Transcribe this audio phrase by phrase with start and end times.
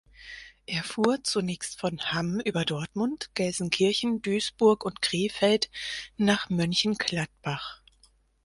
[0.65, 5.69] Er fuhr zunächst von Hamm über Dortmund, Gelsenkirchen, Duisburg und Krefeld
[6.17, 7.83] nach Mönchengladbach.